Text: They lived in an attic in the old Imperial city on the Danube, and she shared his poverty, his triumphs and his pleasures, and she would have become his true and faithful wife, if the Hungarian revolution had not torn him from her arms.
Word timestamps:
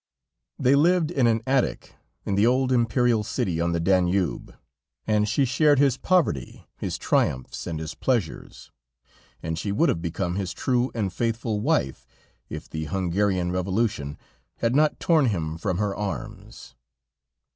They 0.57 0.73
lived 0.73 1.11
in 1.11 1.27
an 1.27 1.43
attic 1.45 1.93
in 2.25 2.33
the 2.33 2.47
old 2.47 2.71
Imperial 2.71 3.23
city 3.23 3.61
on 3.61 3.71
the 3.71 3.79
Danube, 3.79 4.55
and 5.05 5.29
she 5.29 5.45
shared 5.45 5.77
his 5.77 5.97
poverty, 5.97 6.65
his 6.79 6.97
triumphs 6.97 7.67
and 7.67 7.79
his 7.79 7.93
pleasures, 7.93 8.71
and 9.43 9.59
she 9.59 9.71
would 9.71 9.89
have 9.89 10.01
become 10.01 10.37
his 10.37 10.53
true 10.53 10.91
and 10.95 11.13
faithful 11.13 11.59
wife, 11.59 12.07
if 12.49 12.67
the 12.67 12.85
Hungarian 12.85 13.51
revolution 13.51 14.17
had 14.57 14.73
not 14.75 14.99
torn 14.99 15.27
him 15.27 15.55
from 15.59 15.77
her 15.77 15.95
arms. 15.95 16.73